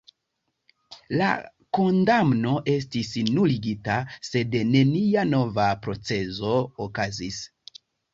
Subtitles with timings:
[1.21, 1.25] La
[1.77, 3.97] kondamno estis nuligita,
[4.29, 6.55] sed nenia nova procezo
[6.87, 7.39] okazis.